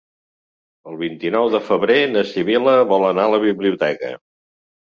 El 0.91 0.95
vint-i-nou 1.01 1.51
de 1.57 1.61
febrer 1.67 1.99
na 2.15 2.25
Sibil·la 2.31 2.73
vol 2.95 3.09
anar 3.13 3.29
a 3.31 3.33
la 3.35 3.41
biblioteca. 3.49 4.11